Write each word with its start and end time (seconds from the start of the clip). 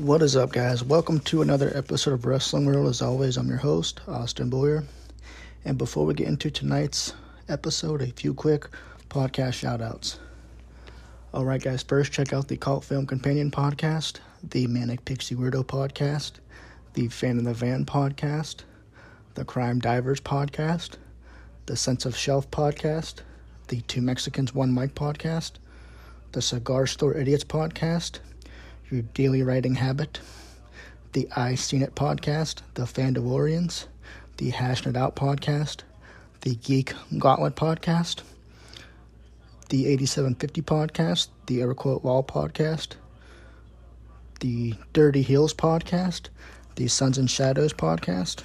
What 0.00 0.22
is 0.22 0.34
up, 0.34 0.52
guys? 0.52 0.82
Welcome 0.82 1.20
to 1.20 1.42
another 1.42 1.70
episode 1.76 2.14
of 2.14 2.24
Wrestling 2.24 2.64
World. 2.64 2.88
As 2.88 3.02
always, 3.02 3.36
I'm 3.36 3.48
your 3.48 3.58
host, 3.58 4.00
Austin 4.08 4.48
Boyer. 4.48 4.82
And 5.66 5.76
before 5.76 6.06
we 6.06 6.14
get 6.14 6.26
into 6.26 6.50
tonight's 6.50 7.12
episode, 7.50 8.00
a 8.00 8.06
few 8.06 8.32
quick 8.32 8.66
podcast 9.10 9.52
shout 9.52 9.82
outs. 9.82 10.18
All 11.34 11.44
right, 11.44 11.62
guys, 11.62 11.82
first 11.82 12.12
check 12.12 12.32
out 12.32 12.48
the 12.48 12.56
Cult 12.56 12.82
Film 12.82 13.04
Companion 13.04 13.50
podcast, 13.50 14.20
the 14.42 14.66
Manic 14.68 15.04
Pixie 15.04 15.34
Weirdo 15.34 15.64
podcast, 15.64 16.32
the 16.94 17.08
Fan 17.08 17.36
in 17.36 17.44
the 17.44 17.52
Van 17.52 17.84
podcast, 17.84 18.62
the 19.34 19.44
Crime 19.44 19.80
Divers 19.80 20.22
podcast, 20.22 20.94
the 21.66 21.76
Sense 21.76 22.06
of 22.06 22.16
Shelf 22.16 22.50
podcast, 22.50 23.16
the 23.68 23.82
Two 23.82 24.00
Mexicans, 24.00 24.54
One 24.54 24.72
Mic 24.72 24.94
podcast, 24.94 25.58
the 26.32 26.40
Cigar 26.40 26.86
Store 26.86 27.14
Idiots 27.14 27.44
podcast, 27.44 28.20
your 28.90 29.02
daily 29.14 29.42
writing 29.42 29.74
habit, 29.76 30.20
the 31.12 31.28
I 31.36 31.54
Seen 31.54 31.82
It 31.82 31.94
podcast, 31.94 32.62
the 32.74 32.82
Fandalorians, 32.82 33.86
the 34.38 34.50
Hashing 34.50 34.90
It 34.90 34.96
Out 34.96 35.14
podcast, 35.14 35.82
the 36.40 36.56
Geek 36.56 36.94
Gauntlet 37.18 37.54
podcast, 37.54 38.22
the 39.68 39.86
8750 39.86 40.62
podcast, 40.62 41.28
the 41.46 41.60
Everquote 41.60 42.02
Wall 42.02 42.24
podcast, 42.24 42.94
the 44.40 44.74
Dirty 44.92 45.22
Heels 45.22 45.54
podcast, 45.54 46.28
the 46.74 46.88
Sons 46.88 47.18
and 47.18 47.30
Shadows 47.30 47.72
podcast, 47.72 48.42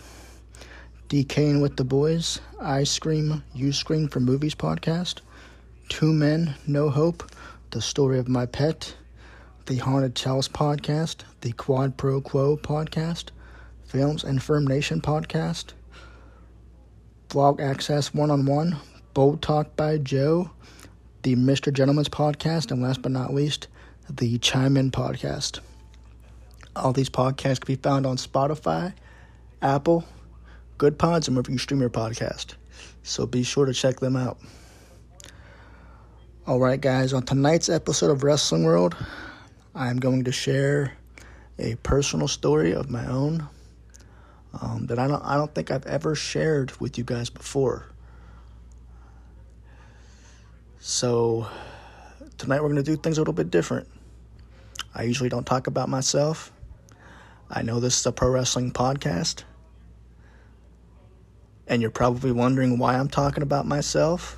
DKing 1.09 1.61
with 1.61 1.77
the 1.77 1.83
Boys, 1.83 2.39
I 2.61 2.83
Scream, 2.83 3.43
You 3.53 3.71
Scream 3.71 4.07
for 4.07 4.19
Movies 4.19 4.55
podcast, 4.55 5.21
Two 5.89 6.13
Men, 6.13 6.53
No 6.67 6.89
Hope, 6.89 7.23
The 7.71 7.81
Story 7.81 8.19
of 8.19 8.27
My 8.27 8.45
Pet, 8.45 8.95
the 9.65 9.77
Haunted 9.77 10.15
Chalice 10.15 10.47
podcast, 10.47 11.23
the 11.41 11.51
Quad 11.53 11.97
Pro 11.97 12.21
Quo 12.21 12.55
podcast, 12.55 13.29
Films 13.87 14.23
and 14.23 14.41
Firm 14.41 14.67
Nation 14.67 15.01
podcast, 15.01 15.73
Vlog 17.29 17.59
Access 17.59 18.13
One 18.13 18.29
on 18.29 18.45
One, 18.45 18.77
Bold 19.15 19.41
Talk 19.41 19.75
by 19.75 19.97
Joe, 19.97 20.51
the 21.23 21.35
Mr. 21.35 21.73
Gentleman's 21.73 22.09
podcast, 22.09 22.69
and 22.69 22.83
last 22.83 23.01
but 23.01 23.11
not 23.11 23.33
least, 23.33 23.67
the 24.07 24.37
Chime 24.37 24.77
In 24.77 24.91
podcast. 24.91 25.61
All 26.75 26.93
these 26.93 27.09
podcasts 27.09 27.61
can 27.61 27.75
be 27.75 27.81
found 27.81 28.05
on 28.05 28.17
Spotify, 28.17 28.93
Apple, 29.63 30.05
Goodpods, 30.77 31.27
and 31.27 31.35
wherever 31.35 31.51
you 31.51 31.57
stream 31.57 31.81
your 31.81 31.89
podcast. 31.89 32.53
So 33.01 33.25
be 33.25 33.41
sure 33.41 33.65
to 33.65 33.73
check 33.73 33.99
them 33.99 34.15
out. 34.15 34.37
All 36.45 36.59
right, 36.59 36.79
guys, 36.79 37.13
on 37.13 37.23
tonight's 37.23 37.69
episode 37.69 38.11
of 38.11 38.23
Wrestling 38.23 38.63
World, 38.63 38.95
I'm 39.77 39.97
going 39.97 40.23
to 40.23 40.31
share 40.31 40.93
a 41.59 41.75
personal 41.75 42.29
story 42.29 42.73
of 42.73 42.89
my 42.89 43.05
own 43.07 43.49
um, 44.61 44.85
that 44.87 44.97
I 44.97 45.07
don't 45.07 45.21
I 45.21 45.35
don't 45.35 45.53
think 45.53 45.69
I've 45.69 45.85
ever 45.85 46.15
shared 46.15 46.71
with 46.79 46.97
you 46.97 47.03
guys 47.03 47.29
before. 47.29 47.85
So 50.79 51.47
tonight 52.37 52.61
we're 52.61 52.69
going 52.69 52.83
to 52.83 52.83
do 52.83 52.95
things 52.95 53.17
a 53.17 53.21
little 53.21 53.33
bit 53.33 53.51
different. 53.51 53.89
I 54.93 55.03
usually 55.03 55.27
don't 55.27 55.45
talk 55.45 55.67
about 55.67 55.89
myself. 55.89 56.53
I 57.49 57.61
know 57.61 57.81
this 57.81 57.99
is 57.99 58.05
a 58.05 58.13
pro 58.13 58.29
wrestling 58.29 58.71
podcast. 58.71 59.43
And 61.67 61.81
you're 61.81 61.91
probably 61.91 62.31
wondering 62.31 62.77
why 62.77 62.95
I'm 62.95 63.09
talking 63.09 63.43
about 63.43 63.65
myself 63.65 64.37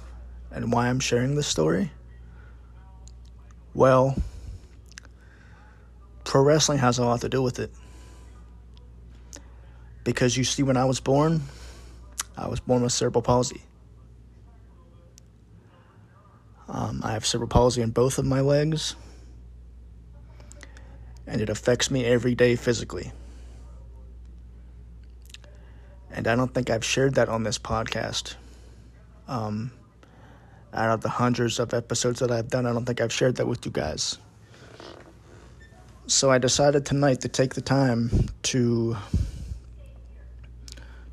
and 0.51 0.71
why 0.71 0.87
I'm 0.87 0.99
sharing 0.99 1.35
this 1.35 1.45
story. 1.45 1.91
Well, 3.75 4.15
pro 6.27 6.43
wrestling 6.43 6.77
has 6.77 6.99
a 6.99 7.05
lot 7.05 7.21
to 7.21 7.29
do 7.29 7.41
with 7.41 7.57
it. 7.57 7.71
Because 10.03 10.37
you 10.37 10.43
see, 10.43 10.61
when 10.61 10.77
I 10.77 10.85
was 10.85 10.99
born, 10.99 11.41
I 12.37 12.47
was 12.47 12.59
born 12.59 12.83
with 12.83 12.91
cerebral 12.91 13.21
palsy. 13.21 13.61
Um, 16.67 17.01
I 17.03 17.13
have 17.13 17.25
cerebral 17.25 17.47
palsy 17.47 17.81
in 17.81 17.91
both 17.91 18.17
of 18.17 18.25
my 18.25 18.41
legs, 18.41 18.95
and 21.25 21.41
it 21.41 21.49
affects 21.49 21.89
me 21.89 22.05
every 22.05 22.35
day 22.35 22.57
physically. 22.57 23.11
And 26.11 26.27
I 26.27 26.35
don't 26.35 26.53
think 26.53 26.69
I've 26.69 26.85
shared 26.85 27.15
that 27.15 27.29
on 27.29 27.43
this 27.43 27.57
podcast. 27.57 28.35
Um, 29.29 29.71
out 30.73 30.89
of 30.89 31.01
the 31.01 31.09
hundreds 31.09 31.59
of 31.59 31.73
episodes 31.73 32.19
that 32.19 32.31
I've 32.31 32.49
done, 32.49 32.65
I 32.65 32.73
don't 32.73 32.85
think 32.85 32.99
I've 32.99 33.13
shared 33.13 33.37
that 33.37 33.47
with 33.47 33.65
you 33.65 33.71
guys. 33.71 34.17
So 36.09 36.31
I 36.31 36.37
decided 36.37 36.85
tonight 36.85 37.19
to 37.21 37.27
take 37.27 37.53
the 37.53 37.61
time 37.61 38.09
to 38.43 38.95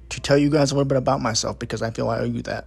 to 0.09 0.21
tell 0.21 0.39
you 0.39 0.49
guys 0.49 0.71
a 0.71 0.75
little 0.75 0.89
bit 0.89 0.97
about 0.97 1.21
myself 1.21 1.59
because 1.59 1.83
I 1.83 1.91
feel 1.91 2.09
I 2.09 2.21
owe 2.21 2.25
you 2.25 2.43
that. 2.43 2.67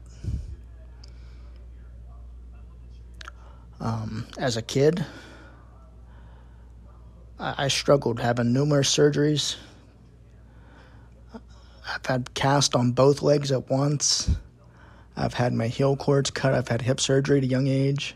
Um, 3.80 4.28
as 4.38 4.58
a 4.58 4.62
kid, 4.62 5.06
I, 7.40 7.66
I 7.66 7.68
struggled 7.70 8.20
having 8.20 8.52
numerous 8.52 8.94
surgeries. 8.94 9.56
I've 11.34 12.06
had 12.06 12.34
cast 12.34 12.76
on 12.76 12.92
both 12.92 13.22
legs 13.22 13.54
at 13.54 13.70
once. 13.70 14.30
I've 15.16 15.34
had 15.34 15.54
my 15.54 15.68
heel 15.68 15.96
cords 15.96 16.30
cut. 16.30 16.54
I've 16.54 16.68
had 16.68 16.82
hip 16.82 17.00
surgery 17.00 17.38
at 17.38 17.46
a 17.46 17.48
young 17.48 17.68
age. 17.68 18.16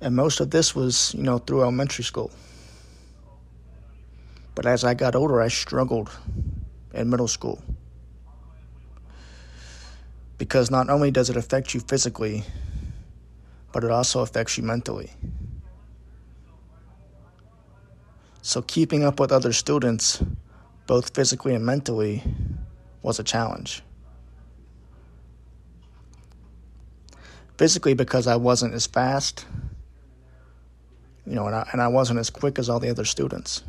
And 0.00 0.16
most 0.16 0.40
of 0.40 0.50
this 0.50 0.74
was, 0.74 1.14
you 1.14 1.22
know, 1.22 1.38
through 1.38 1.62
elementary 1.62 2.04
school. 2.04 2.30
But 4.54 4.66
as 4.66 4.84
I 4.84 4.94
got 4.94 5.14
older, 5.14 5.40
I 5.40 5.48
struggled 5.48 6.10
in 6.94 7.10
middle 7.10 7.28
school. 7.28 7.62
Because 10.38 10.70
not 10.70 10.88
only 10.88 11.10
does 11.10 11.28
it 11.28 11.36
affect 11.36 11.74
you 11.74 11.80
physically, 11.80 12.44
but 13.72 13.84
it 13.84 13.90
also 13.90 14.20
affects 14.20 14.56
you 14.56 14.64
mentally. 14.64 15.10
So 18.42 18.62
keeping 18.62 19.04
up 19.04 19.20
with 19.20 19.32
other 19.32 19.52
students, 19.52 20.22
both 20.86 21.14
physically 21.14 21.54
and 21.54 21.64
mentally, 21.64 22.22
was 23.02 23.18
a 23.18 23.22
challenge. 23.22 23.82
Physically, 27.58 27.92
because 27.92 28.26
I 28.26 28.36
wasn't 28.36 28.72
as 28.72 28.86
fast 28.86 29.44
you 31.30 31.36
know, 31.36 31.46
and 31.46 31.54
I, 31.54 31.68
and 31.70 31.80
I 31.80 31.86
wasn't 31.86 32.18
as 32.18 32.28
quick 32.28 32.58
as 32.58 32.68
all 32.68 32.80
the 32.80 32.90
other 32.90 33.04
students. 33.04 33.62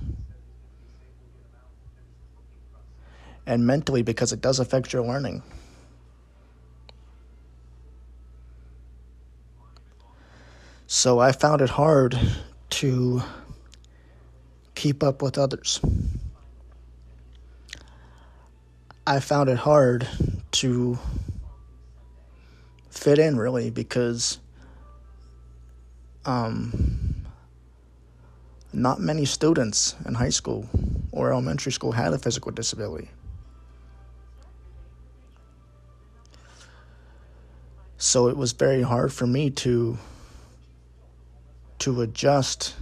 And 3.46 3.68
mentally, 3.68 4.02
because 4.02 4.34
it 4.34 4.42
does 4.42 4.60
affect 4.60 4.92
your 4.92 5.04
learning. 5.04 5.44
So 10.88 11.20
I 11.20 11.34
found 11.34 11.62
it 11.62 11.70
hard 11.70 12.18
to 12.72 13.22
keep 14.74 15.04
up 15.04 15.22
with 15.22 15.38
others. 15.38 15.80
I 19.06 19.20
found 19.20 19.50
it 19.50 19.60
hard 19.60 20.08
to 20.54 20.98
fit 22.90 23.20
in 23.20 23.38
really 23.38 23.70
because 23.70 24.40
um, 26.26 27.11
not 28.74 29.00
many 29.00 29.26
students 29.26 29.96
in 30.06 30.14
high 30.14 30.30
school 30.30 30.70
or 31.12 31.32
elementary 31.32 31.72
school 31.72 31.92
had 31.92 32.14
a 32.14 32.18
physical 32.18 32.52
disability. 32.52 33.10
So 37.98 38.28
it 38.28 38.38
was 38.38 38.54
very 38.54 38.82
hard 38.82 39.14
for 39.14 39.28
me 39.28 39.50
to 39.52 39.98
to 41.80 42.02
adjust 42.02 42.76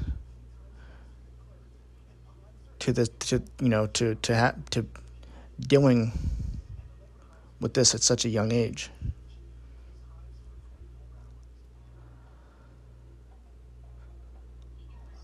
to 2.80 2.94
the 2.94 3.08
to 3.08 3.42
you 3.60 3.70
know 3.70 3.88
to 3.88 4.16
to 4.16 4.38
ha- 4.38 4.56
to 4.72 4.86
dealing 5.60 6.12
with 7.60 7.74
this 7.74 7.94
at 7.94 8.02
such 8.02 8.24
a 8.24 8.30
young 8.30 8.52
age. 8.52 8.90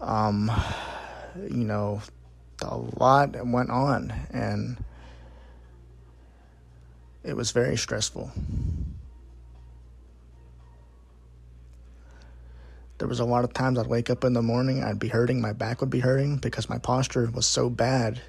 Um, 0.06 0.52
you 1.50 1.66
know, 1.66 2.00
a 2.62 2.78
lot 2.78 3.36
went 3.44 3.72
on, 3.72 4.13
and 4.31 4.78
it 7.24 7.36
was 7.36 7.50
very 7.50 7.75
stressful. 7.75 8.31
There 13.00 13.07
was 13.07 13.19
a 13.19 13.25
lot 13.25 13.44
of 13.44 13.54
times 13.54 13.80
I'd 13.80 13.88
wake 13.88 14.12
up 14.12 14.24
in 14.24 14.34
the 14.34 14.44
morning, 14.44 14.84
I'd 14.84 15.00
be 15.00 15.07
hurting, 15.07 15.42
my 15.42 15.54
back 15.54 15.81
would 15.81 15.90
be 15.90 16.00
hurting 16.02 16.38
because 16.38 16.69
my 16.69 16.78
posture 16.78 17.30
was 17.34 17.48
so 17.48 17.68
bad 17.68 18.22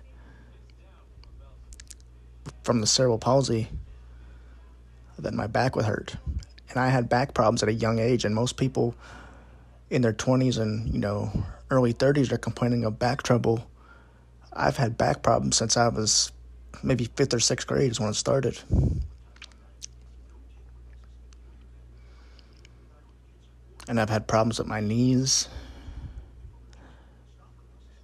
from 2.65 2.81
the 2.81 2.87
cerebral 2.87 3.19
palsy 3.19 3.69
that 5.19 5.35
my 5.35 5.47
back 5.47 5.77
would 5.77 5.85
hurt. 5.85 6.17
And 6.71 6.81
I 6.81 6.89
had 6.89 7.11
back 7.11 7.35
problems 7.35 7.63
at 7.63 7.69
a 7.69 7.75
young 7.75 7.99
age, 7.99 8.25
and 8.25 8.35
most 8.35 8.57
people 8.57 8.95
in 9.91 10.03
their 10.03 10.13
20s 10.13 10.59
and, 10.59 10.93
you 10.93 10.99
know, 10.99 11.31
early 11.71 11.95
30s 11.95 12.33
are 12.33 12.39
complaining 12.39 12.85
of 12.85 12.99
back 12.99 13.23
trouble. 13.23 13.69
I've 14.53 14.77
had 14.77 14.97
back 14.97 15.23
problems 15.23 15.57
since 15.57 15.77
I 15.77 15.89
was 15.89 16.33
maybe 16.83 17.05
fifth 17.17 17.35
or 17.35 17.41
sixth 17.41 17.67
grade 17.67 17.91
is 17.91 18.01
when 18.01 18.11
it 18.11 18.15
started. 18.15 18.59
And 23.89 24.01
I've 24.01 24.11
had 24.11 24.27
problems 24.27 24.59
with 24.59 24.67
my 24.67 24.81
knees. 24.81 25.49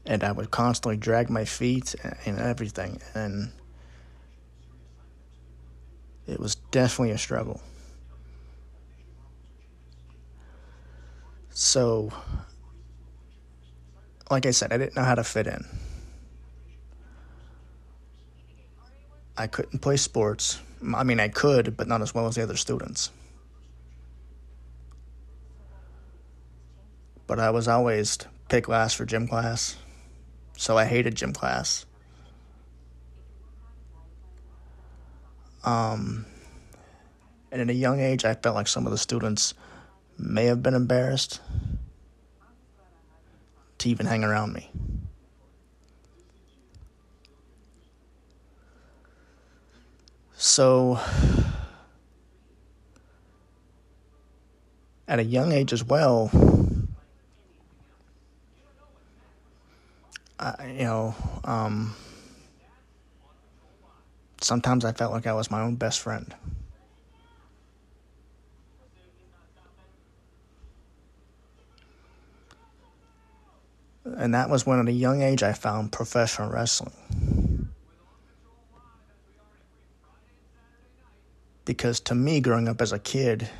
And 0.05 0.23
I 0.25 0.33
would 0.33 0.51
constantly 0.51 0.97
drag 0.97 1.31
my 1.31 1.45
feet 1.45 1.95
and 2.27 2.39
everything. 2.39 3.01
And 3.15 3.53
it 6.27 6.39
was 6.39 6.57
definitely 6.71 7.13
a 7.13 7.19
struggle. 7.19 7.61
So, 11.53 12.11
like 14.31 14.47
I 14.47 14.51
said, 14.51 14.73
I 14.73 14.79
didn't 14.79 14.97
know 14.97 15.05
how 15.05 15.15
to 15.15 15.25
fit 15.25 15.47
in. 15.47 15.65
I 19.37 19.47
couldn't 19.47 19.81
play 19.81 19.97
sports. 19.97 20.61
I 20.95 21.05
mean, 21.05 21.21
I 21.21 21.29
could, 21.29 21.77
but 21.77 21.89
not 21.89 22.03
as 22.03 22.15
well 22.15 22.27
as 22.27 22.37
the 22.37 22.43
other 22.43 22.57
students. 22.57 23.11
But 27.27 27.39
I 27.39 27.51
was 27.51 27.69
always 27.69 28.19
picked 28.49 28.69
last 28.69 28.97
for 28.97 29.07
gym 29.07 29.29
class, 29.29 29.77
so 30.57 30.77
I 30.77 30.85
hated 30.85 31.15
gym 31.15 31.33
class. 31.33 31.87
Um, 35.65 36.27
and 37.51 37.61
at 37.61 37.71
a 37.71 37.75
young 37.75 38.01
age, 38.01 38.25
I 38.25 38.35
felt 38.35 38.57
like 38.57 38.69
some 38.69 38.87
of 38.87 38.91
the 38.91 38.99
students 38.99 39.55
may 40.23 40.47
have 40.47 40.63
been 40.63 40.75
embarrassed 40.75 41.41
to 43.79 43.89
even 43.89 44.07
hang 44.07 44.25
around 44.25 44.53
me. 44.53 44.71
So, 50.35 50.99
at 55.07 55.19
a 55.19 55.25
young 55.25 55.53
age 55.53 55.73
as 55.73 55.85
well, 55.85 56.31
I, 60.39 60.75
you 60.79 60.85
know, 60.85 61.15
um, 61.45 61.95
sometimes 64.41 64.85
I 64.85 64.93
felt 64.93 65.13
like 65.13 65.27
I 65.27 65.33
was 65.33 65.51
my 65.51 65.61
own 65.61 65.77
best 65.77 66.01
friend. 66.01 66.35
And 74.23 74.35
that 74.35 74.49
was 74.49 74.65
when, 74.65 74.79
at 74.79 74.87
a 74.87 74.93
young 74.93 75.21
age, 75.21 75.43
I 75.43 75.53
found 75.53 75.91
professional 75.91 76.49
wrestling. 76.49 76.93
Because 81.65 81.99
to 81.99 82.15
me, 82.15 82.39
growing 82.39 82.69
up 82.69 82.81
as 82.81 82.93
a 82.93 83.01
kid, 83.01 83.51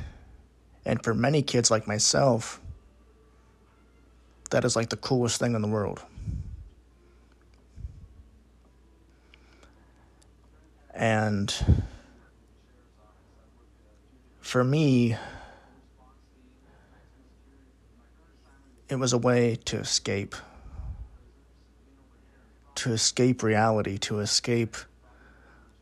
and 0.85 1.03
for 1.03 1.13
many 1.13 1.41
kids 1.41 1.69
like 1.69 1.85
myself, 1.85 2.61
that 4.51 4.63
is 4.63 4.73
like 4.77 4.87
the 4.87 4.95
coolest 4.95 5.37
thing 5.37 5.53
in 5.53 5.61
the 5.61 5.67
world. 5.67 6.01
And 10.95 11.53
for 14.39 14.63
me, 14.63 15.17
it 18.87 18.95
was 18.95 19.11
a 19.11 19.17
way 19.17 19.57
to 19.65 19.79
escape, 19.79 20.35
to 22.83 22.91
escape 22.91 23.43
reality, 23.43 23.97
to 23.97 24.19
escape 24.19 24.75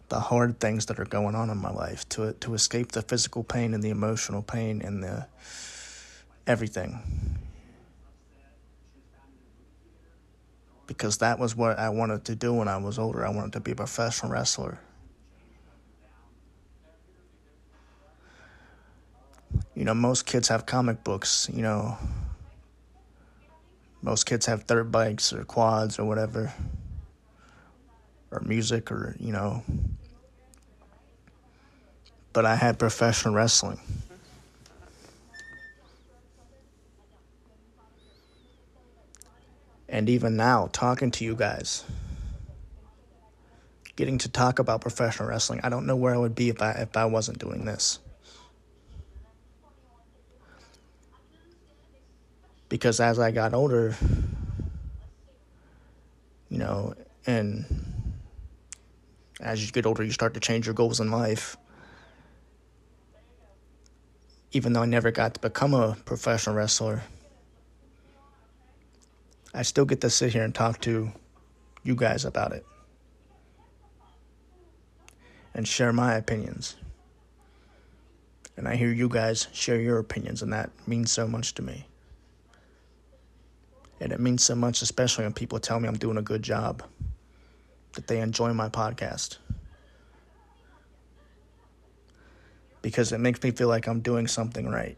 the 0.09 0.19
hard 0.19 0.59
things 0.59 0.85
that 0.85 0.99
are 0.99 1.05
going 1.05 1.33
on 1.33 1.49
in 1.49 1.57
my 1.57 1.71
life, 1.71 2.07
to 2.09 2.33
to 2.33 2.53
escape 2.53 2.91
the 2.91 3.01
physical 3.01 3.43
pain 3.43 3.73
and 3.73 3.81
the 3.81 3.89
emotional 3.89 4.43
pain 4.43 4.83
and 4.83 5.01
the 5.03 5.25
everything. 6.45 6.99
Because 10.85 11.17
that 11.17 11.39
was 11.39 11.55
what 11.55 11.79
I 11.79 11.89
wanted 11.89 12.23
to 12.25 12.35
do 12.35 12.53
when 12.53 12.67
I 12.67 12.77
was 12.77 12.99
older. 12.99 13.25
I 13.25 13.31
wanted 13.31 13.53
to 13.53 13.61
be 13.61 13.71
a 13.71 13.75
professional 13.75 14.31
wrestler. 14.31 14.77
You 19.73 19.85
know, 19.85 19.95
most 19.95 20.27
kids 20.27 20.49
have 20.49 20.67
comic 20.67 21.03
books, 21.03 21.49
you 21.51 21.63
know. 21.63 21.97
Most 24.03 24.25
kids 24.25 24.45
have 24.45 24.67
dirt 24.67 24.91
bikes 24.91 25.33
or 25.33 25.43
quads 25.45 25.97
or 25.97 26.05
whatever. 26.05 26.53
Or 28.31 28.39
music 28.45 28.91
or, 28.91 29.15
you 29.19 29.33
know, 29.33 29.63
but 32.33 32.45
I 32.45 32.55
had 32.55 32.79
professional 32.79 33.33
wrestling. 33.33 33.79
And 39.89 40.09
even 40.09 40.37
now, 40.37 40.69
talking 40.71 41.11
to 41.11 41.25
you 41.25 41.35
guys, 41.35 41.83
getting 43.97 44.17
to 44.19 44.29
talk 44.29 44.59
about 44.59 44.79
professional 44.79 45.27
wrestling, 45.27 45.59
I 45.63 45.69
don't 45.69 45.85
know 45.85 45.97
where 45.97 46.15
I 46.15 46.17
would 46.17 46.33
be 46.33 46.47
if 46.47 46.61
I 46.61 46.71
if 46.71 46.95
I 46.95 47.05
wasn't 47.05 47.39
doing 47.39 47.65
this. 47.65 47.99
Because 52.69 53.01
as 53.01 53.19
I 53.19 53.31
got 53.31 53.53
older, 53.53 53.97
you 56.49 56.57
know, 56.57 56.93
and 57.27 57.90
as 59.41 59.65
you 59.65 59.71
get 59.71 59.85
older, 59.85 60.03
you 60.03 60.11
start 60.11 60.33
to 60.35 60.39
change 60.39 60.65
your 60.65 60.75
goals 60.75 60.99
in 60.99 61.11
life 61.11 61.57
even 64.53 64.73
though 64.73 64.81
I 64.81 64.85
never 64.85 65.11
got 65.11 65.35
to 65.35 65.39
become 65.39 65.73
a 65.73 65.95
professional 66.05 66.55
wrestler, 66.55 67.03
I 69.53 69.63
still 69.63 69.85
get 69.85 70.01
to 70.01 70.09
sit 70.09 70.33
here 70.33 70.43
and 70.43 70.53
talk 70.53 70.81
to 70.81 71.11
you 71.83 71.95
guys 71.95 72.25
about 72.25 72.51
it 72.51 72.65
and 75.53 75.67
share 75.67 75.93
my 75.93 76.15
opinions. 76.15 76.75
And 78.57 78.67
I 78.67 78.75
hear 78.75 78.91
you 78.91 79.09
guys 79.09 79.47
share 79.53 79.79
your 79.79 79.97
opinions, 79.97 80.41
and 80.41 80.51
that 80.53 80.69
means 80.85 81.11
so 81.11 81.27
much 81.27 81.55
to 81.55 81.61
me. 81.61 81.87
And 83.99 84.11
it 84.11 84.19
means 84.19 84.43
so 84.43 84.55
much, 84.55 84.81
especially 84.81 85.23
when 85.23 85.33
people 85.33 85.59
tell 85.59 85.79
me 85.79 85.87
I'm 85.87 85.97
doing 85.97 86.17
a 86.17 86.21
good 86.21 86.43
job, 86.43 86.83
that 87.93 88.07
they 88.07 88.19
enjoy 88.19 88.53
my 88.53 88.69
podcast. 88.69 89.37
because 92.81 93.11
it 93.11 93.19
makes 93.19 93.41
me 93.43 93.51
feel 93.51 93.67
like 93.67 93.87
I'm 93.87 94.01
doing 94.01 94.27
something 94.27 94.69
right. 94.69 94.97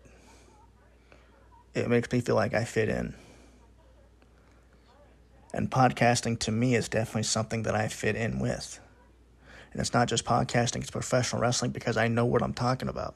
It 1.74 1.90
makes 1.90 2.12
me 2.12 2.22
feel 2.22 2.36
like 2.36 2.54
I 2.54 2.64
fit 2.64 2.90
in. 2.90 3.14
And 5.54 5.70
podcasting 5.70 6.40
to 6.40 6.52
me 6.52 6.76
is 6.76 6.90
definitely 6.90 7.24
something 7.24 7.64
that 7.64 7.76
I 7.76 7.88
fit 7.88 8.16
in 8.16 8.40
with. 8.40 8.80
And 9.72 9.82
it's 9.82 9.94
not 9.94 10.08
just 10.08 10.26
podcasting, 10.26 10.82
it's 10.82 10.92
professional 10.92 11.42
wrestling 11.42 11.72
because 11.72 11.98
I 11.98 12.08
know 12.08 12.26
what 12.26 12.42
I'm 12.42 12.54
talking 12.54 12.90
about. 12.90 13.16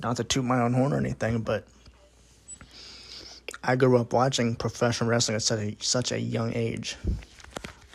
Not 0.00 0.16
to 0.16 0.24
toot 0.24 0.44
my 0.44 0.60
own 0.60 0.72
horn 0.72 0.92
or 0.92 0.98
anything, 0.98 1.40
but 1.40 1.64
I 3.62 3.76
grew 3.76 3.98
up 3.98 4.12
watching 4.12 4.54
professional 4.54 5.10
wrestling 5.10 5.36
at 5.36 5.42
such 5.42 5.60
a, 5.60 5.76
such 5.80 6.12
a 6.12 6.18
young 6.18 6.52
age, 6.54 6.96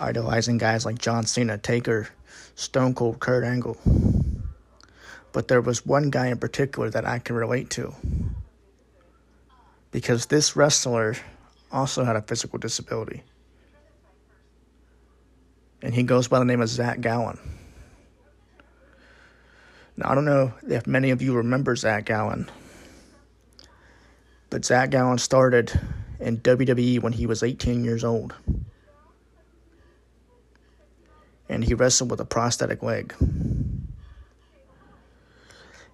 idolizing 0.03 0.57
guys 0.57 0.85
like 0.85 0.99
John 0.99 1.25
Cena, 1.25 1.57
Taker, 1.57 2.09
Stone 2.55 2.93
Cold, 2.95 3.19
Kurt 3.19 3.43
Angle 3.43 3.77
but 5.33 5.47
there 5.47 5.61
was 5.61 5.85
one 5.85 6.11
guy 6.11 6.27
in 6.27 6.37
particular 6.37 6.89
that 6.91 7.05
I 7.05 7.19
can 7.19 7.35
relate 7.35 7.69
to. 7.71 7.93
Because 9.91 10.27
this 10.27 10.55
wrestler 10.55 11.15
also 11.71 12.05
had 12.05 12.15
a 12.15 12.21
physical 12.21 12.59
disability. 12.59 13.23
And 15.81 15.93
he 15.93 16.03
goes 16.03 16.27
by 16.27 16.39
the 16.39 16.45
name 16.45 16.61
of 16.61 16.69
Zach 16.69 17.01
Gowen. 17.01 17.37
Now, 19.97 20.11
I 20.11 20.15
don't 20.15 20.25
know 20.25 20.53
if 20.67 20.87
many 20.87 21.09
of 21.09 21.21
you 21.21 21.33
remember 21.33 21.75
Zach 21.75 22.05
Gowen, 22.05 22.49
but 24.49 24.65
Zach 24.65 24.91
Gowen 24.91 25.17
started 25.17 25.79
in 26.19 26.37
WWE 26.37 27.01
when 27.01 27.13
he 27.13 27.25
was 27.25 27.43
18 27.43 27.83
years 27.83 28.03
old. 28.03 28.33
And 31.53 31.63
he 31.63 31.75
wrestled 31.75 32.09
with 32.09 32.19
a 32.19 32.25
prosthetic 32.25 32.81
leg. 32.81 33.13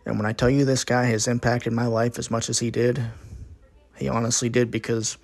And 0.05 0.17
when 0.17 0.25
I 0.25 0.31
tell 0.31 0.49
you 0.49 0.63
this 0.63 0.85
guy 0.85 1.03
has 1.07 1.27
impacted 1.27 1.73
my 1.73 1.85
life 1.85 2.17
as 2.17 2.31
much 2.31 2.47
as 2.49 2.59
he 2.59 2.71
did, 2.71 3.03
he 3.97 4.07
honestly 4.07 4.47
did 4.47 4.71
because 4.71 5.17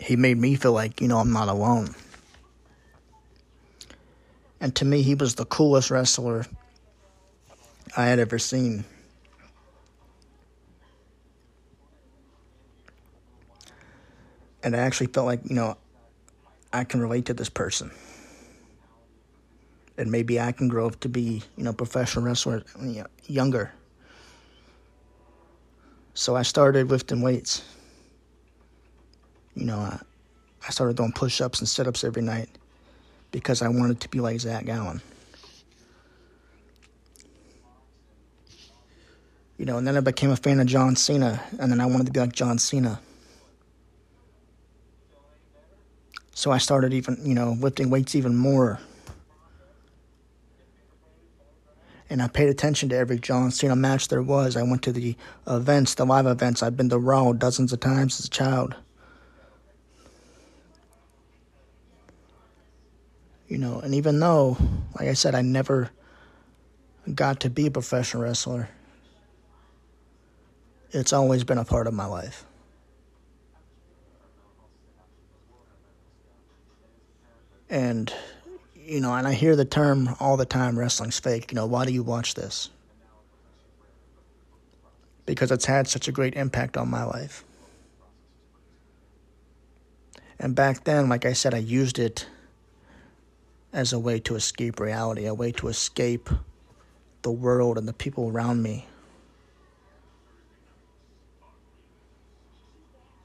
he 0.00 0.16
made 0.16 0.38
me 0.38 0.56
feel 0.56 0.72
like, 0.72 1.00
you 1.00 1.06
know, 1.06 1.18
I'm 1.18 1.32
not 1.32 1.46
alone. 1.46 1.94
And 4.60 4.74
to 4.74 4.84
me, 4.84 5.02
he 5.02 5.14
was 5.14 5.36
the 5.36 5.44
coolest 5.44 5.92
wrestler 5.92 6.44
I 7.96 8.06
had 8.06 8.18
ever 8.18 8.40
seen. 8.40 8.84
And 14.64 14.74
I 14.74 14.80
actually 14.80 15.06
felt 15.06 15.26
like, 15.26 15.48
you 15.48 15.54
know, 15.54 15.76
I 16.72 16.82
can 16.82 17.00
relate 17.00 17.26
to 17.26 17.34
this 17.34 17.48
person. 17.48 17.92
And 19.96 20.10
maybe 20.10 20.40
I 20.40 20.52
can 20.52 20.68
grow 20.68 20.86
up 20.86 20.98
to 21.00 21.08
be, 21.08 21.42
you 21.56 21.64
know, 21.64 21.72
professional 21.72 22.24
wrestler 22.24 22.64
younger. 23.26 23.72
So 26.14 26.34
I 26.36 26.42
started 26.42 26.90
lifting 26.90 27.22
weights. 27.22 27.62
You 29.54 29.66
know, 29.66 29.78
I, 29.78 30.00
I 30.66 30.70
started 30.70 30.96
doing 30.96 31.12
push 31.12 31.40
ups 31.40 31.60
and 31.60 31.68
sit 31.68 31.86
ups 31.86 32.02
every 32.02 32.22
night 32.22 32.48
because 33.30 33.62
I 33.62 33.68
wanted 33.68 34.00
to 34.00 34.08
be 34.08 34.20
like 34.20 34.40
Zach 34.40 34.64
Gowen. 34.64 35.00
You 39.58 39.64
know, 39.66 39.78
and 39.78 39.86
then 39.86 39.96
I 39.96 40.00
became 40.00 40.30
a 40.30 40.36
fan 40.36 40.58
of 40.58 40.66
John 40.66 40.96
Cena, 40.96 41.40
and 41.60 41.70
then 41.70 41.80
I 41.80 41.86
wanted 41.86 42.06
to 42.06 42.12
be 42.12 42.18
like 42.18 42.32
John 42.32 42.58
Cena. 42.58 43.00
So 46.34 46.50
I 46.50 46.58
started 46.58 46.92
even, 46.92 47.18
you 47.22 47.34
know, 47.34 47.52
lifting 47.60 47.90
weights 47.90 48.16
even 48.16 48.36
more. 48.36 48.80
And 52.10 52.20
I 52.20 52.28
paid 52.28 52.48
attention 52.48 52.90
to 52.90 52.96
every 52.96 53.18
John 53.18 53.50
Cena 53.50 53.74
match 53.74 54.08
there 54.08 54.22
was. 54.22 54.56
I 54.56 54.62
went 54.62 54.82
to 54.82 54.92
the 54.92 55.16
events, 55.46 55.94
the 55.94 56.04
live 56.04 56.26
events. 56.26 56.62
I've 56.62 56.76
been 56.76 56.90
to 56.90 56.98
Raw 56.98 57.32
dozens 57.32 57.72
of 57.72 57.80
times 57.80 58.20
as 58.20 58.26
a 58.26 58.30
child. 58.30 58.76
You 63.48 63.58
know, 63.58 63.80
and 63.80 63.94
even 63.94 64.20
though, 64.20 64.56
like 64.98 65.08
I 65.08 65.14
said, 65.14 65.34
I 65.34 65.42
never 65.42 65.90
got 67.14 67.40
to 67.40 67.50
be 67.50 67.66
a 67.66 67.70
professional 67.70 68.22
wrestler, 68.22 68.68
it's 70.90 71.12
always 71.12 71.44
been 71.44 71.58
a 71.58 71.64
part 71.64 71.86
of 71.86 71.94
my 71.94 72.06
life. 72.06 72.44
And, 77.68 78.12
you 78.84 79.00
know, 79.00 79.14
and 79.14 79.26
I 79.26 79.32
hear 79.32 79.56
the 79.56 79.64
term 79.64 80.14
all 80.20 80.36
the 80.36 80.44
time 80.44 80.78
wrestling's 80.78 81.18
fake. 81.18 81.50
You 81.50 81.56
know, 81.56 81.66
why 81.66 81.86
do 81.86 81.92
you 81.92 82.02
watch 82.02 82.34
this? 82.34 82.68
Because 85.26 85.50
it's 85.50 85.64
had 85.64 85.88
such 85.88 86.06
a 86.06 86.12
great 86.12 86.34
impact 86.34 86.76
on 86.76 86.90
my 86.90 87.04
life. 87.04 87.44
And 90.38 90.54
back 90.54 90.84
then, 90.84 91.08
like 91.08 91.24
I 91.24 91.32
said, 91.32 91.54
I 91.54 91.58
used 91.58 91.98
it 91.98 92.26
as 93.72 93.92
a 93.92 93.98
way 93.98 94.20
to 94.20 94.34
escape 94.34 94.78
reality, 94.78 95.26
a 95.26 95.34
way 95.34 95.50
to 95.52 95.68
escape 95.68 96.28
the 97.22 97.30
world 97.30 97.78
and 97.78 97.88
the 97.88 97.92
people 97.92 98.30
around 98.30 98.62
me. 98.62 98.86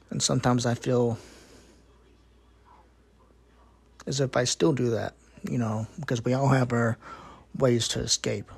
And 0.09 0.23
sometimes 0.23 0.65
I 0.65 0.73
feel 0.73 1.17
as 4.07 4.21
if 4.21 4.35
I 4.37 4.45
still 4.45 4.73
do 4.73 4.89
that, 4.91 5.13
you 5.43 5.57
know, 5.57 5.87
because 5.99 6.23
we 6.23 6.33
all 6.33 6.49
have 6.49 6.73
our 6.73 6.97
ways 7.57 7.87
to 7.89 7.99
escape. 7.99 8.49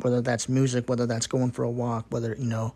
Whether 0.00 0.20
that's 0.20 0.48
music, 0.48 0.88
whether 0.88 1.06
that's 1.06 1.26
going 1.26 1.50
for 1.52 1.62
a 1.62 1.70
walk, 1.70 2.06
whether, 2.10 2.34
you 2.38 2.46
know, 2.46 2.74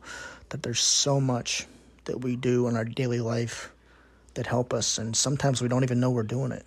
that 0.51 0.63
there's 0.63 0.81
so 0.81 1.21
much 1.21 1.67
that 2.05 2.21
we 2.21 2.37
do 2.37 2.69
in 2.69 2.77
our 2.77 2.85
daily 2.85 3.21
life 3.21 3.73
that 4.35 4.47
help 4.47 4.73
us, 4.73 4.99
and 4.99 5.17
sometimes 5.17 5.63
we 5.63 5.69
don't 5.69 5.83
even 5.83 5.99
know 5.99 6.11
we're 6.11 6.23
doing 6.23 6.53
it. 6.53 6.65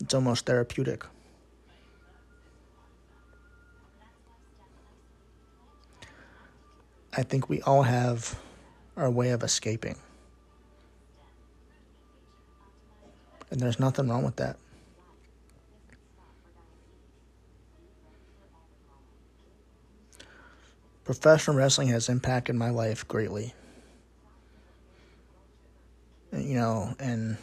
It's 0.00 0.14
almost 0.14 0.46
therapeutic. 0.46 1.04
I 7.12 7.22
think 7.22 7.48
we 7.48 7.60
all 7.62 7.82
have 7.82 8.38
our 8.96 9.10
way 9.10 9.30
of 9.30 9.42
escaping. 9.42 9.96
And 13.50 13.60
there's 13.60 13.80
nothing 13.80 14.08
wrong 14.08 14.24
with 14.24 14.36
that. 14.36 14.56
Professional 21.04 21.56
wrestling 21.56 21.88
has 21.88 22.08
impacted 22.08 22.54
my 22.54 22.70
life 22.70 23.06
greatly. 23.08 23.52
You 26.32 26.54
know, 26.54 26.94
and 27.00 27.36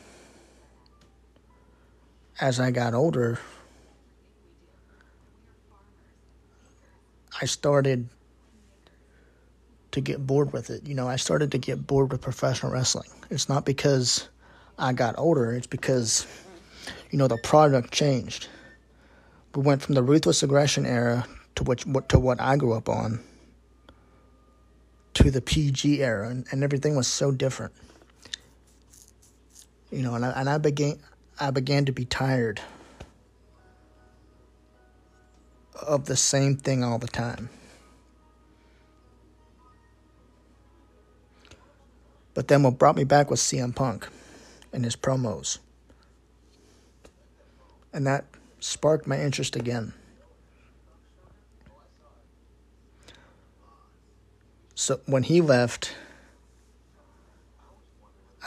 as 2.40 2.60
I 2.62 2.72
got 2.72 2.94
older, 2.94 3.40
I 7.42 7.46
started 7.46 8.08
to 9.92 10.02
get 10.02 10.26
bored 10.26 10.54
with 10.54 10.70
it. 10.70 10.88
You 10.88 10.96
know, 10.96 11.08
I 11.08 11.18
started 11.18 11.52
to 11.52 11.58
get 11.58 11.86
bored 11.86 12.12
with 12.12 12.22
professional 12.22 12.72
wrestling. 12.72 13.10
It's 13.30 13.50
not 13.50 13.66
because 13.66 14.30
I 14.80 14.94
got 14.94 15.16
older, 15.18 15.54
it's 15.54 15.68
because, 15.68 16.28
you 17.10 17.18
know, 17.18 17.28
the 17.28 17.38
product 17.38 17.92
changed. 17.92 18.48
We 19.56 19.64
went 19.64 19.82
from 19.82 19.96
the 19.96 20.04
ruthless 20.04 20.44
aggression 20.44 20.86
era 20.86 21.26
to 21.56 21.64
which 21.64 21.86
to 22.10 22.20
what 22.20 22.40
I 22.40 22.58
grew 22.58 22.74
up 22.74 22.88
on 22.88 23.20
to 25.16 25.32
the 25.32 25.42
PG 25.42 26.04
era, 26.04 26.30
and, 26.30 26.46
and 26.52 26.64
everything 26.64 26.96
was 26.96 27.08
so 27.08 27.32
different. 27.32 27.74
You 29.92 30.04
know, 30.04 30.14
and 30.14 30.24
I, 30.24 30.30
and 30.32 30.48
I 30.48 30.60
began 30.60 31.00
I 31.40 31.50
began 31.50 31.86
to 31.86 31.92
be 31.92 32.06
tired 32.06 32.62
of 35.82 36.06
the 36.06 36.16
same 36.16 36.56
thing 36.56 36.84
all 36.84 37.00
the 37.00 37.08
time. 37.08 37.50
But 42.36 42.48
then 42.48 42.62
what 42.62 42.78
brought 42.78 42.96
me 42.96 43.04
back 43.04 43.32
was 43.32 43.40
CM 43.42 43.74
Punk 43.74 44.08
and 44.74 44.84
his 44.84 44.96
promos. 44.96 45.60
And 47.94 48.06
that 48.06 48.26
sparked 48.60 49.08
my 49.08 49.20
interest 49.20 49.56
again. 49.56 49.94
So 54.76 55.00
when 55.06 55.24
he 55.24 55.42
left, 55.42 55.96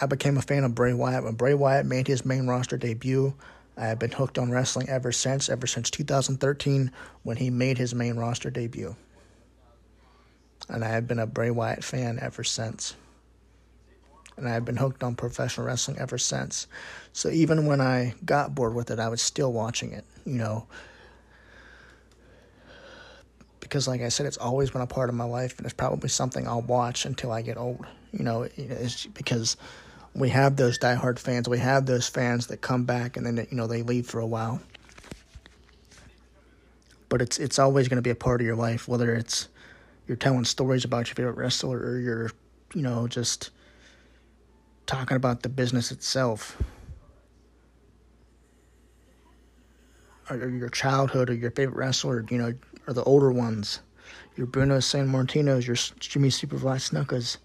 I 0.00 0.06
became 0.06 0.36
a 0.36 0.42
fan 0.42 0.64
of 0.64 0.74
Bray 0.74 0.94
Wyatt. 0.94 1.24
When 1.24 1.34
Bray 1.34 1.54
Wyatt 1.54 1.86
made 1.86 2.06
his 2.06 2.24
main 2.24 2.46
roster 2.46 2.76
debut, 2.76 3.34
I 3.76 3.86
have 3.86 3.98
been 3.98 4.12
hooked 4.12 4.38
on 4.38 4.50
wrestling 4.50 4.88
ever 4.88 5.10
since, 5.10 5.48
ever 5.48 5.66
since 5.66 5.90
2013 5.90 6.92
when 7.22 7.36
he 7.36 7.50
made 7.50 7.78
his 7.78 7.94
main 7.94 8.16
roster 8.16 8.50
debut. 8.50 8.94
And 10.68 10.84
I 10.84 10.88
have 10.88 11.08
been 11.08 11.18
a 11.18 11.26
Bray 11.26 11.50
Wyatt 11.50 11.82
fan 11.82 12.18
ever 12.20 12.44
since. 12.44 12.94
And 14.40 14.48
I 14.48 14.54
have 14.54 14.64
been 14.64 14.76
hooked 14.76 15.02
on 15.02 15.14
professional 15.14 15.66
wrestling 15.66 15.98
ever 15.98 16.18
since. 16.18 16.66
So 17.12 17.28
even 17.28 17.66
when 17.66 17.80
I 17.80 18.14
got 18.24 18.54
bored 18.54 18.74
with 18.74 18.90
it, 18.90 18.98
I 18.98 19.08
was 19.08 19.22
still 19.22 19.52
watching 19.52 19.92
it, 19.92 20.04
you 20.24 20.38
know. 20.38 20.66
Because, 23.60 23.86
like 23.86 24.00
I 24.00 24.08
said, 24.08 24.26
it's 24.26 24.38
always 24.38 24.70
been 24.70 24.80
a 24.80 24.86
part 24.86 25.10
of 25.10 25.14
my 25.14 25.24
life, 25.24 25.56
and 25.58 25.64
it's 25.64 25.74
probably 25.74 26.08
something 26.08 26.48
I'll 26.48 26.62
watch 26.62 27.04
until 27.04 27.30
I 27.30 27.42
get 27.42 27.56
old. 27.56 27.86
You 28.12 28.24
know, 28.24 28.48
it's 28.56 29.06
because 29.06 29.56
we 30.14 30.30
have 30.30 30.56
those 30.56 30.78
diehard 30.78 31.18
fans. 31.18 31.48
We 31.48 31.58
have 31.58 31.86
those 31.86 32.08
fans 32.08 32.48
that 32.48 32.60
come 32.60 32.84
back 32.84 33.16
and 33.16 33.24
then 33.24 33.46
you 33.50 33.56
know 33.56 33.66
they 33.66 33.82
leave 33.82 34.06
for 34.06 34.20
a 34.20 34.26
while. 34.26 34.60
But 37.08 37.22
it's 37.22 37.38
it's 37.38 37.58
always 37.58 37.88
going 37.88 37.96
to 37.96 38.02
be 38.02 38.10
a 38.10 38.16
part 38.16 38.40
of 38.40 38.46
your 38.46 38.56
life, 38.56 38.88
whether 38.88 39.14
it's 39.14 39.48
you're 40.06 40.16
telling 40.16 40.44
stories 40.44 40.84
about 40.84 41.08
your 41.08 41.14
favorite 41.14 41.36
wrestler 41.36 41.78
or 41.78 41.98
you're 41.98 42.30
you 42.74 42.82
know 42.82 43.06
just 43.06 43.50
talking 44.90 45.16
about 45.16 45.42
the 45.42 45.48
business 45.48 45.92
itself. 45.92 46.60
Or 50.28 50.36
your 50.36 50.68
childhood 50.68 51.30
or 51.30 51.34
your 51.34 51.52
favorite 51.52 51.76
wrestler, 51.76 52.24
you 52.28 52.38
know, 52.38 52.54
or 52.88 52.92
the 52.92 53.04
older 53.04 53.30
ones. 53.30 53.80
Your 54.36 54.46
Bruno 54.46 54.78
Sammartinos, 54.78 55.66
your 55.66 55.76
Jimmy 56.00 56.28
Superfly 56.28 56.76
Snukas. 56.76 57.36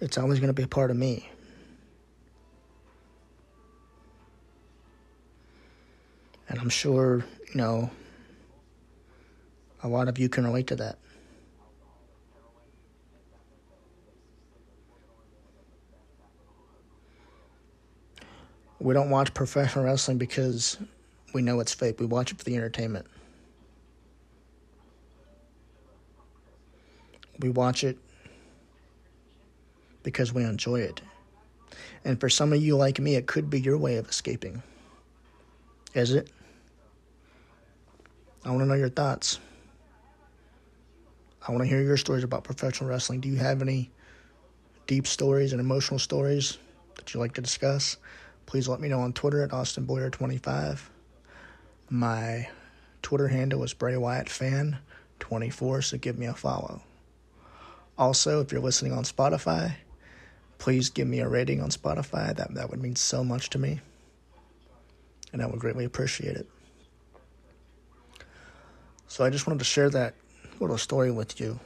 it's 0.00 0.18
always 0.18 0.40
going 0.40 0.48
to 0.48 0.52
be 0.52 0.64
a 0.64 0.68
part 0.68 0.90
of 0.90 0.96
me. 0.96 1.28
And 6.48 6.58
I'm 6.58 6.68
sure, 6.68 7.24
you 7.48 7.54
know, 7.54 7.90
A 9.84 9.88
lot 9.88 10.08
of 10.08 10.18
you 10.18 10.28
can 10.28 10.44
relate 10.44 10.68
to 10.68 10.76
that. 10.76 10.98
We 18.82 18.94
don't 18.94 19.10
watch 19.10 19.32
professional 19.32 19.84
wrestling 19.84 20.18
because 20.18 20.76
we 21.32 21.40
know 21.40 21.60
it's 21.60 21.72
fake. 21.72 22.00
We 22.00 22.06
watch 22.06 22.32
it 22.32 22.38
for 22.38 22.44
the 22.44 22.56
entertainment. 22.56 23.06
We 27.38 27.48
watch 27.48 27.84
it 27.84 27.96
because 30.02 30.32
we 30.32 30.42
enjoy 30.42 30.80
it. 30.80 31.00
And 32.04 32.18
for 32.18 32.28
some 32.28 32.52
of 32.52 32.60
you 32.60 32.76
like 32.76 32.98
me, 32.98 33.14
it 33.14 33.28
could 33.28 33.48
be 33.48 33.60
your 33.60 33.78
way 33.78 33.98
of 33.98 34.08
escaping. 34.08 34.64
Is 35.94 36.12
it? 36.12 36.28
I 38.44 38.50
want 38.50 38.62
to 38.62 38.66
know 38.66 38.74
your 38.74 38.88
thoughts. 38.88 39.38
I 41.46 41.52
want 41.52 41.62
to 41.62 41.68
hear 41.68 41.82
your 41.82 41.96
stories 41.96 42.24
about 42.24 42.42
professional 42.42 42.90
wrestling. 42.90 43.20
Do 43.20 43.28
you 43.28 43.36
have 43.36 43.62
any 43.62 43.92
deep 44.88 45.06
stories 45.06 45.52
and 45.52 45.60
emotional 45.60 46.00
stories 46.00 46.58
that 46.96 47.14
you'd 47.14 47.20
like 47.20 47.34
to 47.34 47.40
discuss? 47.40 47.96
Please 48.52 48.68
let 48.68 48.80
me 48.80 48.88
know 48.88 49.00
on 49.00 49.14
Twitter 49.14 49.42
at 49.42 49.54
Austin 49.54 49.86
Boyer 49.86 50.10
25 50.10 50.90
My 51.88 52.46
Twitter 53.00 53.28
handle 53.28 53.64
is 53.64 53.72
Bray 53.72 53.96
Wyatt 53.96 54.28
Fan 54.28 54.76
24, 55.20 55.80
so 55.80 55.96
give 55.96 56.18
me 56.18 56.26
a 56.26 56.34
follow. 56.34 56.82
Also, 57.96 58.42
if 58.42 58.52
you're 58.52 58.60
listening 58.60 58.92
on 58.92 59.04
Spotify, 59.04 59.76
please 60.58 60.90
give 60.90 61.08
me 61.08 61.20
a 61.20 61.28
rating 61.30 61.62
on 61.62 61.70
Spotify. 61.70 62.36
That 62.36 62.52
that 62.52 62.68
would 62.68 62.82
mean 62.82 62.94
so 62.94 63.24
much 63.24 63.48
to 63.50 63.58
me, 63.58 63.80
and 65.32 65.40
I 65.40 65.46
would 65.46 65.58
greatly 65.58 65.86
appreciate 65.86 66.36
it. 66.36 66.46
So 69.08 69.24
I 69.24 69.30
just 69.30 69.46
wanted 69.46 69.60
to 69.60 69.64
share 69.64 69.88
that 69.88 70.12
little 70.60 70.76
story 70.76 71.10
with 71.10 71.40
you, 71.40 71.58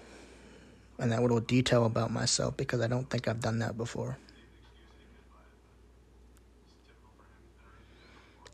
and 1.00 1.10
that 1.10 1.20
little 1.20 1.40
detail 1.40 1.84
about 1.84 2.12
myself 2.12 2.56
because 2.56 2.80
I 2.80 2.86
don't 2.86 3.10
think 3.10 3.26
I've 3.26 3.40
done 3.40 3.58
that 3.58 3.76
before. 3.76 4.18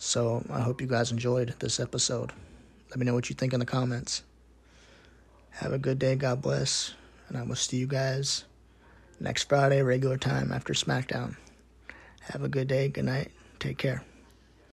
So 0.04 0.44
I 0.50 0.60
hope 0.60 0.80
you 0.80 0.88
guys 0.88 1.12
enjoyed 1.12 1.54
this 1.60 1.78
episode. 1.78 2.32
Let 2.90 2.98
me 2.98 3.06
know 3.06 3.14
what 3.14 3.30
you 3.30 3.36
think 3.36 3.52
in 3.52 3.60
the 3.60 3.64
comments. 3.64 4.24
Have 5.50 5.72
a 5.72 5.78
good 5.78 6.00
day. 6.00 6.16
God 6.16 6.42
bless. 6.42 6.92
And 7.28 7.38
I 7.38 7.44
will 7.44 7.54
see 7.54 7.76
you 7.76 7.86
guys 7.86 8.42
next 9.20 9.44
Friday, 9.44 9.80
regular 9.80 10.18
time 10.18 10.50
after 10.50 10.72
SmackDown. 10.72 11.36
Have 12.32 12.42
a 12.42 12.48
good 12.48 12.66
day. 12.66 12.88
Good 12.88 13.04
night. 13.04 13.30
Take 13.60 13.78
care. 13.78 14.02